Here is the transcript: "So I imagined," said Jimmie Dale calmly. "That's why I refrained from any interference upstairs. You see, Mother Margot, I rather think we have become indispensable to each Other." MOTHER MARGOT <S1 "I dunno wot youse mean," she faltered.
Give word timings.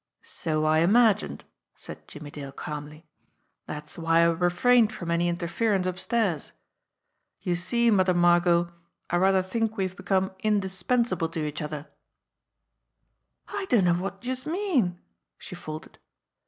"So 0.23 0.65
I 0.65 0.79
imagined," 0.79 1.45
said 1.75 2.07
Jimmie 2.07 2.31
Dale 2.31 2.51
calmly. 2.51 3.05
"That's 3.67 3.99
why 3.99 4.21
I 4.21 4.31
refrained 4.31 4.91
from 4.91 5.11
any 5.11 5.29
interference 5.29 5.85
upstairs. 5.85 6.53
You 7.43 7.53
see, 7.53 7.91
Mother 7.91 8.15
Margot, 8.15 8.71
I 9.11 9.17
rather 9.17 9.43
think 9.43 9.77
we 9.77 9.87
have 9.87 9.95
become 9.95 10.31
indispensable 10.39 11.29
to 11.29 11.45
each 11.45 11.61
Other." 11.61 11.87
MOTHER 13.45 13.45
MARGOT 13.45 13.53
<S1 13.53 13.61
"I 13.61 13.65
dunno 13.91 14.01
wot 14.01 14.25
youse 14.25 14.45
mean," 14.47 14.99
she 15.37 15.53
faltered. 15.53 15.99